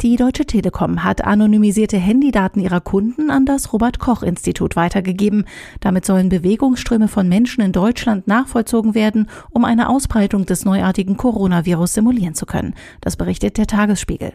[0.00, 5.44] Die Deutsche Telekom hat anonymisierte Handydaten ihrer Kunden an das Robert Koch Institut weitergegeben.
[5.80, 11.94] Damit sollen Bewegungsströme von Menschen in Deutschland nachvollzogen werden, um eine Ausbreitung des neuartigen Coronavirus
[11.94, 12.74] simulieren zu können.
[13.00, 14.34] Das berichtet der Tagesspiegel.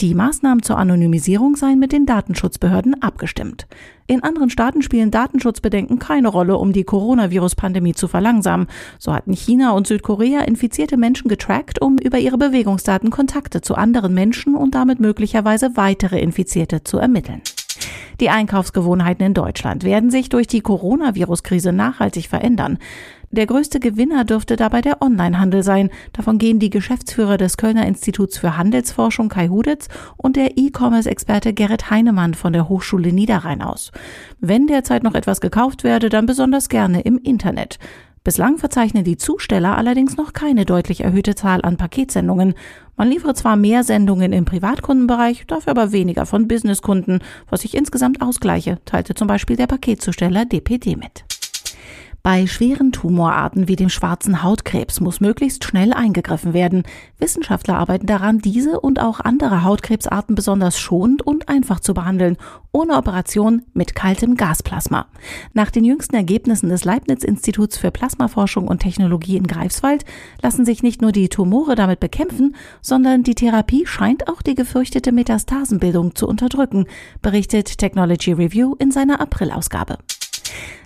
[0.00, 3.66] Die Maßnahmen zur Anonymisierung seien mit den Datenschutzbehörden abgestimmt.
[4.10, 8.66] In anderen Staaten spielen Datenschutzbedenken keine Rolle, um die Coronavirus-Pandemie zu verlangsamen.
[8.98, 14.14] So hatten China und Südkorea infizierte Menschen getrackt, um über ihre Bewegungsdaten Kontakte zu anderen
[14.14, 17.42] Menschen und damit möglicherweise weitere Infizierte zu ermitteln.
[18.20, 22.78] Die Einkaufsgewohnheiten in Deutschland werden sich durch die Coronavirus-Krise nachhaltig verändern.
[23.30, 25.90] Der größte Gewinner dürfte dabei der Onlinehandel sein.
[26.14, 31.90] Davon gehen die Geschäftsführer des Kölner Instituts für Handelsforschung Kai Huditz und der E-Commerce-Experte Gerrit
[31.90, 33.92] Heinemann von der Hochschule Niederrhein aus.
[34.40, 37.78] Wenn derzeit noch etwas gekauft werde, dann besonders gerne im Internet.
[38.28, 42.52] Bislang verzeichnen die Zusteller allerdings noch keine deutlich erhöhte Zahl an Paketsendungen.
[42.94, 48.20] Man liefere zwar mehr Sendungen im Privatkundenbereich, dafür aber weniger von Businesskunden, was sich insgesamt
[48.20, 51.24] ausgleiche, teilte zum Beispiel der Paketzusteller DPD mit.
[52.22, 56.82] Bei schweren Tumorarten wie dem schwarzen Hautkrebs muss möglichst schnell eingegriffen werden.
[57.18, 62.36] Wissenschaftler arbeiten daran, diese und auch andere Hautkrebsarten besonders schonend und einfach zu behandeln,
[62.72, 65.06] ohne Operation mit kaltem Gasplasma.
[65.54, 70.04] Nach den jüngsten Ergebnissen des Leibniz-Instituts für Plasmaforschung und Technologie in Greifswald
[70.42, 75.12] lassen sich nicht nur die Tumore damit bekämpfen, sondern die Therapie scheint auch die gefürchtete
[75.12, 76.86] Metastasenbildung zu unterdrücken,
[77.22, 79.98] berichtet Technology Review in seiner Aprilausgabe.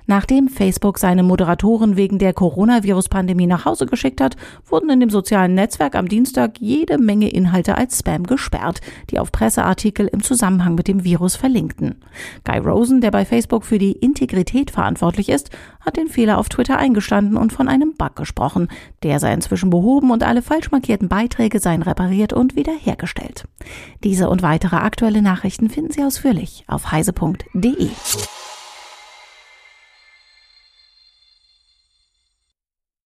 [0.07, 4.37] Nachdem Facebook seine Moderatoren wegen der Coronavirus-Pandemie nach Hause geschickt hat,
[4.67, 8.81] wurden in dem sozialen Netzwerk am Dienstag jede Menge Inhalte als Spam gesperrt,
[9.11, 11.97] die auf Presseartikel im Zusammenhang mit dem Virus verlinkten.
[12.45, 16.79] Guy Rosen, der bei Facebook für die Integrität verantwortlich ist, hat den Fehler auf Twitter
[16.79, 18.69] eingestanden und von einem Bug gesprochen.
[19.03, 23.45] Der sei inzwischen behoben und alle falsch markierten Beiträge seien repariert und wiederhergestellt.
[24.05, 27.89] Diese und weitere aktuelle Nachrichten finden Sie ausführlich auf heise.de.